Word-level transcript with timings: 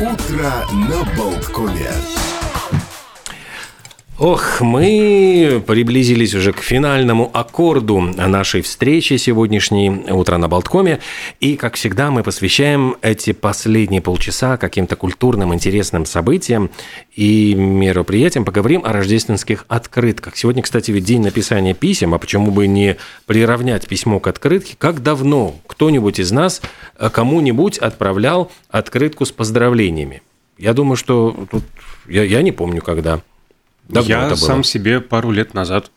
Утро 0.00 0.64
на 0.72 1.04
Болткоме. 1.16 1.90
Ох, 4.18 4.60
мы 4.60 5.62
приблизились 5.64 6.34
уже 6.34 6.52
к 6.52 6.58
финальному 6.58 7.30
аккорду 7.32 8.00
нашей 8.00 8.62
встречи 8.62 9.16
сегодняшней 9.16 9.90
«Утро 10.10 10.38
на 10.38 10.48
Болткоме». 10.48 10.98
И, 11.38 11.54
как 11.54 11.76
всегда, 11.76 12.10
мы 12.10 12.24
посвящаем 12.24 12.96
эти 13.00 13.32
последние 13.32 14.00
полчаса 14.02 14.56
каким-то 14.56 14.96
культурным, 14.96 15.54
интересным 15.54 16.04
событиям 16.04 16.68
и 17.14 17.54
мероприятиям. 17.54 18.44
Поговорим 18.44 18.84
о 18.84 18.92
рождественских 18.92 19.64
открытках. 19.68 20.36
Сегодня, 20.36 20.64
кстати, 20.64 20.90
ведь 20.90 21.04
день 21.04 21.22
написания 21.22 21.72
писем, 21.72 22.12
а 22.12 22.18
почему 22.18 22.50
бы 22.50 22.66
не 22.66 22.96
приравнять 23.26 23.86
письмо 23.86 24.18
к 24.18 24.26
открытке? 24.26 24.74
Как 24.78 25.00
давно 25.00 25.54
кто-нибудь 25.68 26.18
из 26.18 26.32
нас 26.32 26.60
кому-нибудь 27.12 27.78
отправлял 27.78 28.50
открытку 28.68 29.26
с 29.26 29.30
поздравлениями? 29.30 30.22
Я 30.58 30.72
думаю, 30.74 30.96
что 30.96 31.46
тут... 31.52 31.62
Я, 32.08 32.24
я 32.24 32.42
не 32.42 32.50
помню, 32.50 32.82
когда. 32.82 33.20
Давно 33.88 34.08
Я 34.08 34.36
сам 34.36 34.64
себе 34.64 35.00
пару 35.00 35.30
лет 35.30 35.54
назад. 35.54 35.90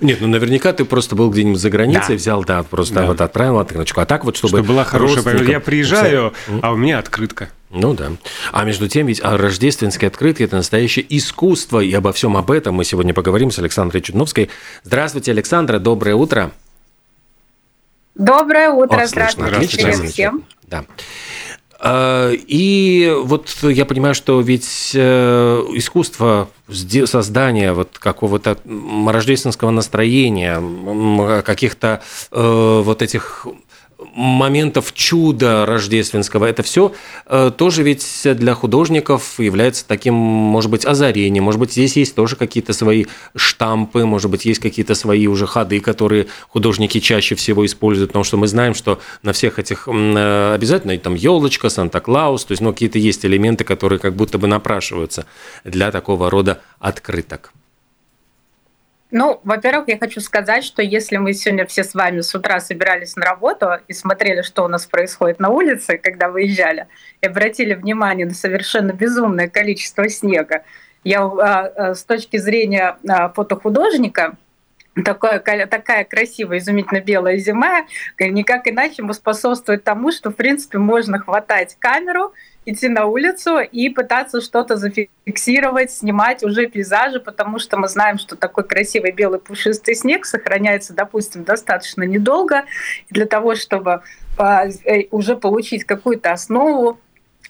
Нет, 0.00 0.18
ну 0.20 0.28
наверняка 0.28 0.72
ты 0.72 0.84
просто 0.84 1.16
был 1.16 1.30
где-нибудь 1.30 1.60
за 1.60 1.70
границей, 1.70 2.10
да. 2.10 2.14
взял, 2.14 2.44
да, 2.44 2.62
просто 2.62 2.94
да. 2.94 3.06
вот 3.06 3.20
отправил 3.20 3.58
открыточку. 3.58 4.00
А 4.00 4.06
так 4.06 4.24
вот, 4.24 4.36
чтобы... 4.36 4.58
Чтобы 4.58 4.68
была 4.68 4.84
хорошая... 4.84 5.42
Я 5.44 5.60
приезжаю, 5.60 6.32
а 6.62 6.72
у 6.72 6.76
меня 6.76 6.98
открытка. 6.98 7.48
Ну 7.70 7.94
да. 7.94 8.12
А 8.52 8.64
между 8.64 8.88
тем, 8.88 9.06
ведь 9.06 9.20
а 9.22 9.36
рождественские 9.36 10.08
открытки– 10.08 10.42
это 10.44 10.56
настоящее 10.56 11.04
искусство, 11.08 11.80
и 11.80 11.92
обо 11.92 12.12
всем 12.12 12.36
об 12.36 12.50
этом 12.50 12.76
мы 12.76 12.84
сегодня 12.84 13.12
поговорим 13.12 13.50
с 13.50 13.58
Александрой 13.58 14.00
Чудновской. 14.02 14.50
Здравствуйте, 14.84 15.32
Александра, 15.32 15.78
доброе 15.78 16.14
утро. 16.14 16.52
Доброе 18.14 18.70
утро, 18.70 19.02
О, 19.02 19.06
здравствуйте, 19.06 19.66
здравствуйте 19.66 20.08
всем. 20.08 20.44
Да. 20.68 20.84
А, 21.78 22.32
и 22.32 23.14
вот 23.22 23.54
я 23.62 23.84
понимаю, 23.84 24.14
что 24.14 24.40
ведь 24.40 24.92
э, 24.94 25.64
искусство 25.74 26.48
создания 26.68 27.72
вот 27.72 27.98
какого-то 27.98 28.58
рождественского 29.06 29.70
настроения, 29.70 31.42
каких-то 31.42 32.02
э, 32.32 32.82
вот 32.84 33.02
этих 33.02 33.46
моментов 33.98 34.92
чуда 34.92 35.64
рождественского, 35.64 36.44
это 36.44 36.62
все 36.62 36.92
э, 37.26 37.50
тоже 37.56 37.82
ведь 37.82 38.22
для 38.24 38.54
художников 38.54 39.40
является 39.40 39.86
таким, 39.86 40.14
может 40.14 40.70
быть, 40.70 40.84
озарением, 40.84 41.44
может 41.44 41.60
быть, 41.60 41.72
здесь 41.72 41.96
есть 41.96 42.14
тоже 42.14 42.36
какие-то 42.36 42.72
свои 42.72 43.06
штампы, 43.34 44.04
может 44.04 44.30
быть, 44.30 44.44
есть 44.44 44.60
какие-то 44.60 44.94
свои 44.94 45.26
уже 45.26 45.46
ходы, 45.46 45.80
которые 45.80 46.26
художники 46.48 47.00
чаще 47.00 47.34
всего 47.34 47.64
используют, 47.64 48.10
потому 48.10 48.24
что 48.24 48.36
мы 48.36 48.48
знаем, 48.48 48.74
что 48.74 49.00
на 49.22 49.32
всех 49.32 49.58
этих 49.58 49.88
э, 49.88 50.54
обязательно 50.54 50.96
там 50.98 51.14
елочка, 51.14 51.68
Санта-Клаус, 51.68 52.44
то 52.44 52.52
есть, 52.52 52.62
ну, 52.62 52.72
какие-то 52.72 52.98
есть 52.98 53.24
элементы, 53.24 53.64
которые 53.64 53.98
как 53.98 54.14
будто 54.14 54.38
бы 54.38 54.46
напрашиваются 54.46 55.26
для 55.64 55.90
такого 55.90 56.30
рода 56.30 56.60
открыток. 56.80 57.52
Ну, 59.18 59.40
во-первых, 59.44 59.88
я 59.88 59.96
хочу 59.96 60.20
сказать, 60.20 60.62
что 60.62 60.82
если 60.82 61.16
мы 61.16 61.32
сегодня 61.32 61.64
все 61.64 61.84
с 61.84 61.94
вами 61.94 62.20
с 62.20 62.34
утра 62.34 62.60
собирались 62.60 63.16
на 63.16 63.24
работу 63.24 63.70
и 63.88 63.94
смотрели, 63.94 64.42
что 64.42 64.62
у 64.62 64.68
нас 64.68 64.84
происходит 64.84 65.40
на 65.40 65.48
улице, 65.48 65.96
когда 65.96 66.28
выезжали, 66.28 66.86
и 67.22 67.26
обратили 67.26 67.72
внимание 67.72 68.26
на 68.26 68.34
совершенно 68.34 68.92
безумное 68.92 69.48
количество 69.48 70.06
снега, 70.10 70.64
я 71.02 71.22
а, 71.22 71.30
а, 71.30 71.94
с 71.94 72.04
точки 72.04 72.36
зрения 72.36 72.98
а, 73.08 73.30
фотохудожника 73.30 74.36
такая, 75.02 75.66
такая 75.66 76.04
красивая, 76.04 76.58
изумительно 76.58 77.00
белая 77.00 77.38
зима, 77.38 77.86
никак 78.20 78.68
иначе 78.68 79.02
способствует 79.14 79.82
тому, 79.82 80.12
что, 80.12 80.28
в 80.28 80.34
принципе, 80.34 80.76
можно 80.76 81.20
хватать 81.20 81.76
камеру 81.78 82.34
идти 82.66 82.88
на 82.88 83.06
улицу 83.06 83.60
и 83.60 83.88
пытаться 83.88 84.40
что-то 84.40 84.76
зафиксировать, 84.76 85.92
снимать 85.92 86.42
уже 86.42 86.66
пейзажи, 86.66 87.20
потому 87.20 87.58
что 87.58 87.76
мы 87.76 87.88
знаем, 87.88 88.18
что 88.18 88.36
такой 88.36 88.64
красивый 88.64 89.12
белый 89.12 89.38
пушистый 89.38 89.94
снег 89.94 90.26
сохраняется, 90.26 90.92
допустим, 90.92 91.44
достаточно 91.44 92.02
недолго. 92.02 92.64
для 93.08 93.26
того, 93.26 93.54
чтобы 93.54 94.02
а, 94.36 94.66
э, 94.66 95.04
уже 95.10 95.36
получить 95.36 95.84
какую-то 95.84 96.32
основу, 96.32 96.98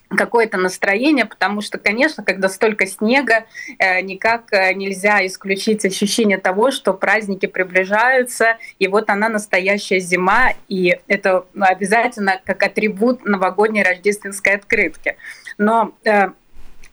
какое-то 0.09 0.57
настроение, 0.57 1.25
потому 1.25 1.61
что, 1.61 1.77
конечно, 1.77 2.23
когда 2.23 2.49
столько 2.49 2.85
снега, 2.85 3.45
э, 3.77 4.01
никак 4.01 4.51
э, 4.53 4.73
нельзя 4.73 5.25
исключить 5.25 5.83
ощущение 5.85 6.37
того, 6.37 6.71
что 6.71 6.93
праздники 6.93 7.45
приближаются, 7.45 8.57
и 8.79 8.87
вот 8.87 9.09
она 9.09 9.29
настоящая 9.29 9.99
зима, 9.99 10.53
и 10.67 10.99
это 11.07 11.45
обязательно 11.59 12.39
как 12.45 12.63
атрибут 12.63 13.25
новогодней 13.25 13.83
рождественской 13.83 14.55
открытки. 14.55 15.17
Но 15.57 15.93
э, 16.05 16.29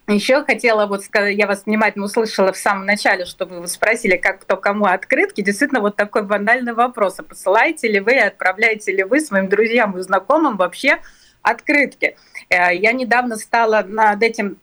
еще 0.07 0.45
хотела 0.45 0.87
вот 0.87 1.03
сказать, 1.03 1.37
я 1.37 1.47
вас 1.47 1.65
внимательно 1.65 2.05
услышала 2.05 2.53
в 2.53 2.59
самом 2.59 2.85
начале, 2.85 3.25
что 3.25 3.47
вы 3.47 3.67
спросили, 3.69 4.17
как 4.17 4.41
кто 4.41 4.57
кому 4.57 4.85
открытки. 4.85 5.41
Действительно, 5.41 5.81
вот 5.81 5.97
такой 5.97 6.25
банальный 6.25 6.75
вопрос. 6.75 7.19
А 7.21 7.23
посылаете 7.23 7.89
ли 7.89 8.01
вы, 8.01 8.19
отправляете 8.19 8.93
ли 8.93 9.03
вы 9.03 9.21
своим 9.21 9.49
друзьям 9.49 9.97
и 9.97 10.03
знакомым 10.03 10.59
вообще 10.59 10.99
открытки. 11.45 12.17
Э, 12.49 12.75
я 12.75 12.93
недавно 12.93 13.37
стала 13.37 13.85
над 13.87 14.21
этим 14.23 14.57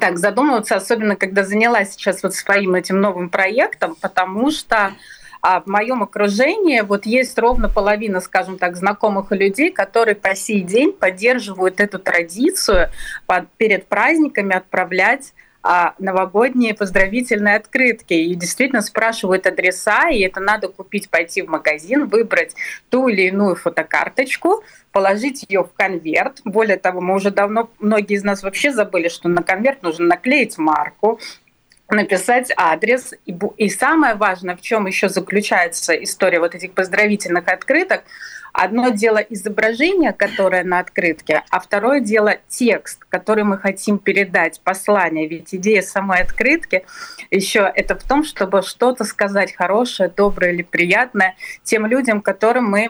так 0.00 0.18
задумываться, 0.18 0.76
особенно 0.76 1.16
когда 1.16 1.44
занялась 1.44 1.92
сейчас 1.92 2.22
вот 2.22 2.34
своим 2.34 2.74
этим 2.74 3.00
новым 3.00 3.28
проектом, 3.28 3.94
потому 4.00 4.50
что 4.50 4.94
а 5.42 5.60
в 5.60 5.66
моем 5.66 6.02
окружении 6.02 6.80
вот 6.80 7.06
есть 7.06 7.38
ровно 7.38 7.68
половина, 7.68 8.20
скажем 8.20 8.58
так, 8.58 8.76
знакомых 8.76 9.30
людей, 9.30 9.70
которые 9.70 10.16
по 10.16 10.34
сей 10.34 10.62
день 10.62 10.92
поддерживают 10.92 11.78
эту 11.78 12.00
традицию 12.00 12.88
перед 13.56 13.86
праздниками 13.86 14.56
отправлять 14.56 15.34
а, 15.68 15.94
новогодние 15.98 16.74
поздравительные 16.74 17.56
открытки. 17.56 18.14
И 18.14 18.34
действительно 18.36 18.82
спрашивают 18.82 19.46
адреса, 19.46 20.08
и 20.10 20.20
это 20.20 20.40
надо 20.40 20.68
купить, 20.68 21.10
пойти 21.10 21.42
в 21.42 21.48
магазин, 21.48 22.06
выбрать 22.06 22.54
ту 22.88 23.08
или 23.08 23.22
иную 23.22 23.56
фотокарточку, 23.56 24.62
положить 24.92 25.44
ее 25.48 25.64
в 25.64 25.72
конверт. 25.76 26.40
Более 26.44 26.76
того, 26.76 27.00
мы 27.00 27.16
уже 27.16 27.30
давно, 27.32 27.68
многие 27.80 28.14
из 28.14 28.22
нас 28.22 28.44
вообще 28.44 28.70
забыли, 28.70 29.08
что 29.08 29.28
на 29.28 29.42
конверт 29.42 29.82
нужно 29.82 30.06
наклеить 30.06 30.56
марку, 30.56 31.18
написать 31.90 32.52
адрес. 32.56 33.12
И, 33.26 33.36
и 33.56 33.68
самое 33.68 34.14
важное, 34.14 34.56
в 34.56 34.60
чем 34.60 34.86
еще 34.86 35.08
заключается 35.08 35.94
история 35.94 36.38
вот 36.38 36.54
этих 36.54 36.72
поздравительных 36.72 37.48
открыток, 37.48 38.04
Одно 38.58 38.88
дело 38.88 39.18
изображение, 39.18 40.14
которое 40.14 40.64
на 40.64 40.78
открытке, 40.78 41.42
а 41.50 41.60
второе 41.60 42.00
дело 42.00 42.36
текст, 42.48 43.04
который 43.10 43.44
мы 43.44 43.58
хотим 43.58 43.98
передать, 43.98 44.62
послание. 44.64 45.28
Ведь 45.28 45.54
идея 45.54 45.82
самой 45.82 46.22
открытки 46.22 46.86
еще 47.30 47.70
это 47.74 47.98
в 47.98 48.02
том, 48.02 48.24
чтобы 48.24 48.62
что-то 48.62 49.04
сказать 49.04 49.54
хорошее, 49.54 50.08
доброе 50.08 50.54
или 50.54 50.62
приятное 50.62 51.36
тем 51.64 51.84
людям, 51.84 52.22
которым 52.22 52.64
мы 52.64 52.88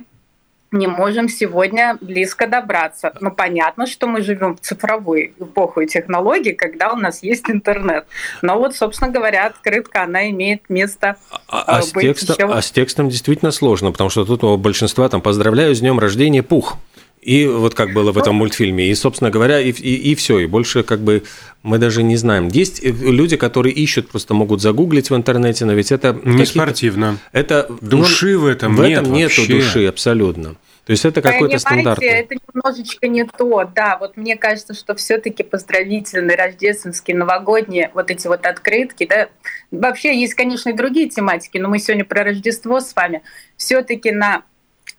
не 0.72 0.86
можем 0.86 1.28
сегодня 1.28 1.96
близко 2.00 2.46
добраться. 2.46 3.12
Но 3.20 3.30
понятно, 3.30 3.86
что 3.86 4.06
мы 4.06 4.22
живем 4.22 4.56
в 4.56 4.60
цифровую 4.60 5.32
эпоху 5.38 5.80
и 5.80 5.86
технологий, 5.86 6.52
когда 6.52 6.92
у 6.92 6.96
нас 6.96 7.22
есть 7.22 7.48
интернет. 7.48 8.06
Но 8.42 8.58
вот, 8.58 8.74
собственно 8.74 9.10
говоря, 9.10 9.46
открытка, 9.46 10.02
она 10.02 10.28
имеет 10.30 10.68
место 10.68 11.16
а, 11.48 11.62
а, 11.62 11.80
быть 11.80 11.88
с 11.88 11.92
текстом, 11.92 12.48
еще... 12.48 12.58
а 12.58 12.62
с 12.62 12.70
текстом 12.70 13.08
действительно 13.08 13.50
сложно, 13.50 13.92
потому 13.92 14.10
что 14.10 14.24
тут 14.24 14.44
у 14.44 14.56
большинства 14.56 15.08
там 15.08 15.20
«поздравляю 15.20 15.74
с 15.74 15.80
днем 15.80 15.98
рождения, 15.98 16.42
пух». 16.42 16.78
И 17.26 17.44
вот 17.48 17.74
как 17.74 17.92
было 17.92 18.12
в 18.12 18.18
этом 18.18 18.36
мультфильме. 18.36 18.88
И, 18.88 18.94
собственно 18.94 19.30
говоря, 19.30 19.60
и, 19.60 19.72
и, 19.72 20.12
и 20.12 20.14
все. 20.14 20.38
И 20.38 20.46
больше 20.46 20.84
как 20.84 21.00
бы 21.00 21.24
мы 21.64 21.78
даже 21.78 22.04
не 22.04 22.16
знаем. 22.16 22.46
Есть 22.46 22.84
э, 22.84 22.90
люди, 22.90 23.36
которые 23.36 23.74
ищут, 23.74 24.08
просто 24.08 24.32
могут 24.32 24.62
загуглить 24.62 25.10
в 25.10 25.16
интернете, 25.16 25.64
но 25.64 25.72
ведь 25.72 25.90
это... 25.90 26.16
Не 26.22 26.46
спортивно. 26.46 27.18
Это, 27.32 27.66
души 27.80 28.34
ну, 28.34 28.42
в 28.42 28.46
этом 28.46 28.76
в 28.76 28.80
нет 28.80 29.00
этом 29.00 29.12
нету 29.12 29.40
вообще. 29.40 29.54
души 29.54 29.86
абсолютно. 29.86 30.54
То 30.84 30.92
есть 30.92 31.04
это 31.04 31.20
какой-то 31.20 31.58
стандарт. 31.58 32.00
Это 32.00 32.36
немножечко 32.54 33.08
не 33.08 33.24
то, 33.24 33.68
да. 33.74 33.98
Вот 33.98 34.16
мне 34.16 34.36
кажется, 34.36 34.72
что 34.72 34.94
все-таки 34.94 35.42
поздравительные, 35.42 36.36
рождественские, 36.36 37.16
новогодние 37.16 37.90
вот 37.92 38.08
эти 38.08 38.28
вот 38.28 38.46
открытки, 38.46 39.04
да. 39.04 39.30
Вообще 39.72 40.16
есть, 40.16 40.34
конечно, 40.34 40.68
и 40.68 40.74
другие 40.74 41.08
тематики, 41.08 41.58
но 41.58 41.68
мы 41.68 41.80
сегодня 41.80 42.04
про 42.04 42.22
Рождество 42.22 42.78
с 42.78 42.94
вами. 42.94 43.22
Все-таки 43.56 44.12
на 44.12 44.44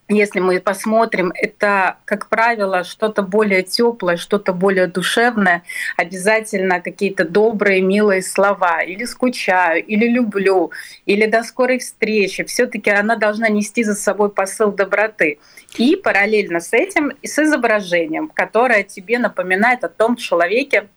если 0.09 0.39
мы 0.39 0.59
посмотрим, 0.61 1.33
это, 1.35 1.97
как 2.05 2.29
правило, 2.29 2.83
что-то 2.85 3.23
более 3.23 3.63
теплое, 3.63 4.15
что-то 4.15 4.53
более 4.53 4.87
душевное, 4.87 5.63
обязательно 5.97 6.79
какие-то 6.79 7.27
добрые, 7.27 7.81
милые 7.81 8.21
слова, 8.21 8.81
или 8.81 9.03
скучаю, 9.03 9.83
или 9.85 10.07
люблю, 10.07 10.71
или 11.05 11.25
до 11.25 11.43
скорой 11.43 11.79
встречи. 11.79 12.45
Все-таки 12.45 12.89
она 12.89 13.17
должна 13.17 13.49
нести 13.49 13.83
за 13.83 13.95
собой 13.95 14.29
посыл 14.29 14.71
доброты. 14.71 15.39
И 15.77 15.97
параллельно 15.97 16.61
с 16.61 16.71
этим 16.71 17.09
и 17.21 17.27
с 17.27 17.37
изображением, 17.39 18.29
которое 18.29 18.83
тебе 18.83 19.19
напоминает 19.19 19.83
о 19.83 19.89
том 19.89 20.15
человеке, 20.15 20.87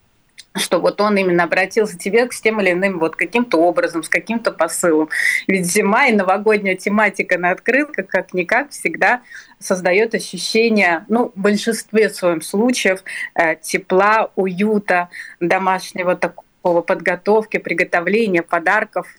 что 0.55 0.79
вот 0.79 0.99
он 0.99 1.17
именно 1.17 1.43
обратился 1.43 1.97
к 1.97 1.99
тебе 1.99 2.29
с 2.29 2.41
тем 2.41 2.59
или 2.59 2.71
иным 2.71 2.99
вот 2.99 3.15
каким-то 3.15 3.57
образом, 3.57 4.03
с 4.03 4.09
каким-то 4.09 4.51
посылом. 4.51 5.09
Ведь 5.47 5.65
зима 5.65 6.07
и 6.07 6.13
новогодняя 6.13 6.75
тематика 6.75 7.37
на 7.37 7.51
открытках 7.51 8.07
как-никак 8.07 8.71
всегда 8.71 9.21
создает 9.59 10.13
ощущение, 10.13 11.05
ну, 11.07 11.31
в 11.35 11.39
большинстве 11.39 12.09
своем 12.09 12.41
случаев, 12.41 13.03
э, 13.35 13.55
тепла, 13.55 14.31
уюта, 14.35 15.09
домашнего 15.39 16.15
такого 16.15 16.81
подготовки, 16.81 17.57
приготовления, 17.57 18.41
подарков– 18.41 19.07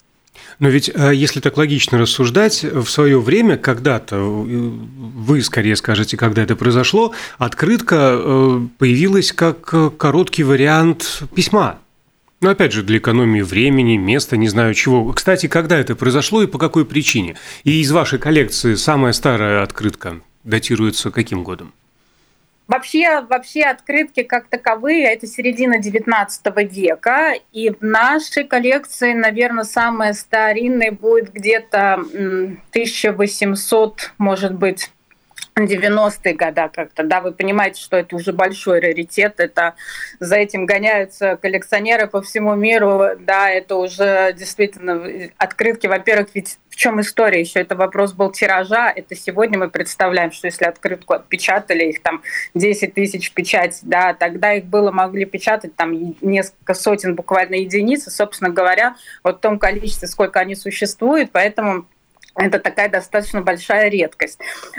но 0.58 0.69
ведь, 0.69 0.90
э, 0.94 1.12
если 1.14 1.40
так 1.40 1.56
логично 1.56 1.99
рассуждать, 1.99 2.62
в 2.62 2.87
свое 2.87 3.20
время, 3.20 3.56
когда-то, 3.56 4.17
э, 4.17 4.20
вы 4.20 5.43
скорее 5.43 5.76
скажете, 5.76 6.17
когда 6.17 6.43
это 6.43 6.56
произошло, 6.56 7.12
открытка 7.38 8.17
э, 8.17 8.61
появилась 8.79 9.32
как 9.32 9.96
короткий 9.96 10.44
вариант 10.44 11.23
письма. 11.34 11.79
Но 12.40 12.50
опять 12.50 12.73
же, 12.73 12.82
для 12.82 12.99
экономии 12.99 13.43
времени, 13.43 13.96
места, 13.96 14.37
не 14.37 14.49
знаю 14.49 14.75
чего. 14.75 15.12
Кстати, 15.12 15.46
когда 15.46 15.79
это 15.79 15.94
произошло 15.94 16.43
и 16.43 16.49
по 16.49 16.58
какой 16.58 16.84
причине? 16.84 17.37
И 17.62 17.81
из 17.81 17.93
вашей 17.93 18.19
коллекции 18.19 18.75
самая 18.75 19.12
старая 19.12 19.62
открытка 19.62 20.20
датируется 20.43 21.12
каким 21.12 21.44
годом? 21.44 21.73
Вообще, 22.69 23.23
вообще 23.23 23.62
открытки 23.62 24.23
как 24.23 24.49
таковые– 24.49 25.05
это 25.12 25.26
середина 25.26 25.79
XIX 25.79 26.29
века, 26.64 27.35
и 27.53 27.70
в 27.70 27.82
нашей 27.82 28.44
коллекции, 28.44 29.12
наверное, 29.12 29.64
самая 29.64 30.12
старинная 30.12 30.93
будет 30.93 31.32
где-то 31.32 31.94
1800, 31.94 34.12
может 34.19 34.55
быть, 34.55 34.91
90-е 35.58 36.34
годы 36.34 36.70
как-то, 36.72 37.02
да, 37.02 37.20
вы 37.20 37.32
понимаете, 37.32 37.81
что 37.81 37.96
это 37.96 38.16
уже 38.16 38.32
большой 38.32 38.81
раритет, 38.81 39.34
это 39.38 39.75
за 40.19 40.37
этим 40.37 40.66
гоняются 40.66 41.37
коллекционеры 41.37 42.06
по 42.06 42.22
всему 42.22 42.54
миру, 42.54 43.10
да, 43.20 43.50
это 43.50 43.76
уже 43.76 44.32
действительно 44.32 45.31
открытки, 45.37 45.87
во-первых, 45.87 46.28
ведь 46.34 46.58
в 46.72 46.76
чем 46.76 47.02
история 47.02 47.40
еще? 47.40 47.60
Это 47.60 47.76
вопрос 47.76 48.14
был 48.14 48.32
тиража. 48.32 48.90
Это 48.90 49.14
сегодня 49.14 49.58
мы 49.58 49.69
представляем, 49.69 50.32
что 50.32 50.46
если 50.46 50.64
открытку 50.64 51.12
отпечатали, 51.12 51.84
их 51.84 52.02
там 52.02 52.22
10 52.55 52.94
тысяч 52.94 53.31
печать, 53.32 53.81
да, 53.82 54.14
тогда 54.14 54.55
их 54.55 54.64
было 54.64 54.90
могли 54.90 55.26
печатать 55.26 55.76
там 55.76 56.16
несколько 56.22 56.72
сотен, 56.72 57.14
буквально 57.14 57.56
единиц. 57.56 58.06
И, 58.06 58.10
собственно 58.10 58.48
говоря, 58.48 58.96
вот 59.22 59.37
в 59.37 59.40
том 59.40 59.58
количестве, 59.58 60.08
сколько 60.08 60.40
они 60.40 60.55
существуют, 60.55 61.31
поэтому 61.31 61.84
это 62.37 62.58
такая 62.58 62.88
достаточно 62.88 63.43
большая 63.43 63.88
редкость. 63.88 64.38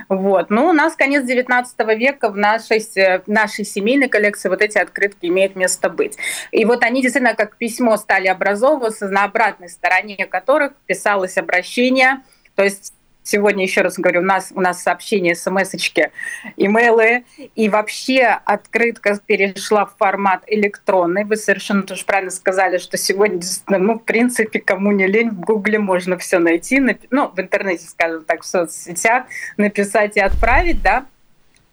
Вот. 0.09 0.49
Ну, 0.49 0.67
у 0.67 0.73
нас 0.73 0.95
конец 0.95 1.23
19 1.23 1.79
века 1.97 2.29
в 2.29 2.37
нашей, 2.37 2.79
в 2.79 3.27
нашей 3.27 3.65
семейной 3.65 4.09
коллекции 4.09 4.49
вот 4.49 4.61
эти 4.61 4.77
открытки 4.77 5.27
имеют 5.27 5.55
место 5.55 5.89
быть. 5.89 6.17
И 6.51 6.65
вот 6.65 6.83
они 6.83 7.01
действительно 7.01 7.35
как 7.35 7.57
письмо 7.57 7.97
стали 7.97 8.27
образовываться, 8.27 9.07
на 9.07 9.25
обратной 9.25 9.69
стороне 9.69 10.25
которых 10.25 10.73
писалось 10.87 11.37
обращение, 11.37 12.21
то 12.55 12.63
есть 12.63 12.93
Сегодня, 13.23 13.63
еще 13.63 13.81
раз 13.81 13.97
говорю, 13.97 14.21
у 14.21 14.23
нас, 14.23 14.51
у 14.53 14.61
нас 14.61 14.83
сообщения, 14.83 15.35
смс-очки, 15.35 16.09
имейлы. 16.57 17.23
И 17.55 17.69
вообще 17.69 18.39
открытка 18.45 19.19
перешла 19.25 19.85
в 19.85 19.95
формат 19.97 20.43
электронный. 20.47 21.23
Вы 21.23 21.37
совершенно 21.37 21.83
тоже 21.83 22.03
правильно 22.05 22.31
сказали, 22.31 22.77
что 22.77 22.97
сегодня, 22.97 23.41
ну, 23.67 23.95
в 23.95 24.03
принципе, 24.03 24.59
кому 24.59 24.91
не 24.91 25.07
лень, 25.07 25.29
в 25.29 25.39
Гугле 25.39 25.79
можно 25.79 26.17
все 26.17 26.39
найти. 26.39 26.81
Ну, 27.09 27.29
в 27.29 27.39
интернете, 27.39 27.85
скажем 27.87 28.23
так, 28.25 28.43
в 28.43 28.45
соцсетях 28.45 29.25
написать 29.57 30.17
и 30.17 30.19
отправить, 30.19 30.81
да. 30.81 31.05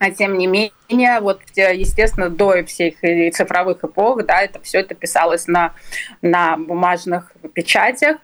А 0.00 0.10
тем 0.10 0.38
не 0.38 0.46
менее, 0.46 1.20
вот, 1.20 1.42
естественно, 1.54 2.30
до 2.30 2.64
всех 2.64 2.94
цифровых 3.34 3.84
эпох, 3.84 4.24
да, 4.24 4.40
это 4.40 4.58
все 4.62 4.80
это 4.80 4.94
писалось 4.94 5.46
на, 5.46 5.74
на 6.22 6.56
бумажных 6.56 7.32
печатях. 7.52 8.16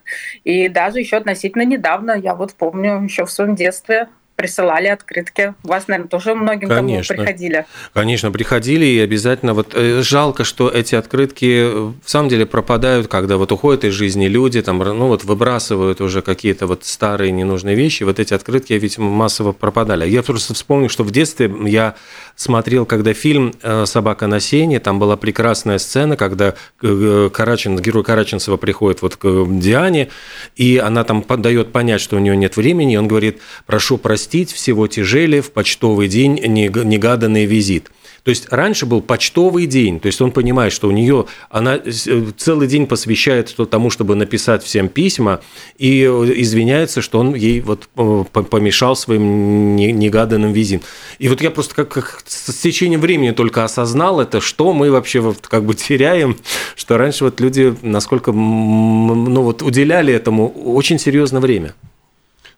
И 0.42 0.70
даже 0.70 1.00
еще 1.00 1.18
относительно 1.18 1.66
недавно, 1.66 2.12
я 2.12 2.34
вот 2.34 2.54
помню, 2.54 3.02
еще 3.02 3.26
в 3.26 3.30
своем 3.30 3.54
детстве 3.54 4.08
присылали 4.36 4.86
открытки. 4.86 5.54
У 5.64 5.68
вас, 5.68 5.88
наверное, 5.88 6.08
тоже 6.08 6.34
многим 6.34 6.68
Конечно. 6.68 7.16
приходили. 7.16 7.66
Конечно, 7.94 8.30
приходили, 8.30 8.84
и 8.84 8.98
обязательно 9.00 9.54
вот 9.54 9.72
э, 9.72 10.02
жалко, 10.02 10.44
что 10.44 10.68
эти 10.68 10.94
открытки 10.94 11.44
э, 11.44 11.92
в 12.04 12.08
самом 12.08 12.28
деле 12.28 12.44
пропадают, 12.44 13.08
когда 13.08 13.38
вот 13.38 13.50
уходят 13.50 13.84
из 13.84 13.94
жизни 13.94 14.26
люди, 14.26 14.60
там, 14.60 14.78
ну 14.78 15.08
вот 15.08 15.24
выбрасывают 15.24 16.02
уже 16.02 16.20
какие-то 16.20 16.66
вот 16.66 16.84
старые 16.84 17.32
ненужные 17.32 17.74
вещи. 17.74 18.02
Вот 18.04 18.20
эти 18.20 18.34
открытки 18.34 18.74
ведь 18.74 18.98
массово 18.98 19.52
пропадали. 19.52 20.06
Я 20.06 20.22
просто 20.22 20.52
вспомнил, 20.52 20.90
что 20.90 21.02
в 21.02 21.10
детстве 21.10 21.50
я 21.64 21.94
смотрел, 22.34 22.84
когда 22.84 23.14
фильм 23.14 23.54
э, 23.62 23.86
«Собака 23.86 24.26
на 24.26 24.38
сене», 24.40 24.80
там 24.80 24.98
была 24.98 25.16
прекрасная 25.16 25.78
сцена, 25.78 26.16
когда 26.16 26.54
Карачин, 26.80 27.78
герой 27.78 28.04
Караченцева 28.04 28.58
приходит 28.58 29.00
вот 29.00 29.16
к 29.16 29.46
Диане, 29.48 30.10
и 30.56 30.76
она 30.76 31.04
там 31.04 31.24
дает 31.38 31.72
понять, 31.72 32.02
что 32.02 32.16
у 32.16 32.18
нее 32.18 32.36
нет 32.36 32.56
времени, 32.58 32.94
и 32.94 32.96
он 32.96 33.08
говорит, 33.08 33.40
прошу 33.64 33.96
простить, 33.96 34.25
простить 34.26 34.50
всего 34.50 34.88
тяжели 34.88 35.38
в 35.38 35.52
почтовый 35.52 36.08
день 36.08 36.34
негаданный 36.34 37.46
визит. 37.46 37.92
То 38.24 38.30
есть 38.30 38.48
раньше 38.50 38.84
был 38.84 39.00
почтовый 39.00 39.66
день, 39.66 40.00
то 40.00 40.06
есть 40.06 40.20
он 40.20 40.32
понимает, 40.32 40.72
что 40.72 40.88
у 40.88 40.90
нее 40.90 41.26
она 41.48 41.76
э, 41.76 42.24
целый 42.36 42.66
день 42.66 42.88
посвящает 42.88 43.54
тому, 43.70 43.88
чтобы 43.88 44.16
написать 44.16 44.64
всем 44.64 44.88
письма, 44.88 45.42
и 45.78 46.02
извиняется, 46.02 47.02
что 47.02 47.20
он 47.20 47.36
ей 47.36 47.60
вот 47.60 47.88
э, 47.94 48.24
помешал 48.32 48.96
своим 48.96 49.76
негаданным 49.76 50.52
визитом. 50.52 50.88
И 51.20 51.28
вот 51.28 51.40
я 51.40 51.52
просто 51.52 51.76
как, 51.76 51.90
как 51.90 52.24
с 52.26 52.60
течением 52.60 53.00
времени 53.00 53.30
только 53.30 53.62
осознал 53.62 54.20
это, 54.20 54.40
что 54.40 54.72
мы 54.72 54.90
вообще 54.90 55.20
вот 55.20 55.46
как 55.46 55.64
бы 55.64 55.74
теряем, 55.74 56.36
что 56.74 56.98
раньше 56.98 57.22
вот 57.22 57.40
люди 57.40 57.76
насколько 57.82 58.32
ну 58.32 59.42
вот 59.42 59.62
уделяли 59.62 60.12
этому 60.12 60.48
очень 60.48 60.98
серьезное 60.98 61.40
время. 61.40 61.74